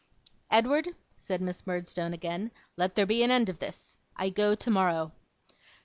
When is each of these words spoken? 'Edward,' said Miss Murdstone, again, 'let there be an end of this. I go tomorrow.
'Edward,' 0.49 0.95
said 1.15 1.41
Miss 1.41 1.67
Murdstone, 1.67 2.11
again, 2.11 2.49
'let 2.75 2.95
there 2.95 3.05
be 3.05 3.21
an 3.21 3.29
end 3.29 3.49
of 3.49 3.59
this. 3.59 3.99
I 4.15 4.31
go 4.31 4.55
tomorrow. 4.55 5.11